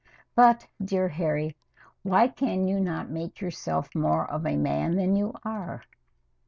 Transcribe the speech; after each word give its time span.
But, 0.33 0.65
dear 0.83 1.09
Harry, 1.09 1.55
why 2.01 2.27
can 2.27 2.67
you 2.67 2.79
not 2.79 3.11
make 3.11 3.39
yourself 3.39 3.93
more 3.93 4.25
of 4.25 4.47
a 4.47 4.57
man 4.57 4.95
than 4.95 5.15
you 5.15 5.35
are? 5.45 5.83